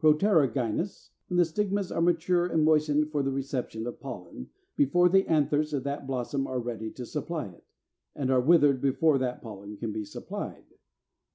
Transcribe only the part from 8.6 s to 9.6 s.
before that